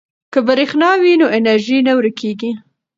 [0.33, 2.51] که برښنا وي نو انرژي نه ورکیږي.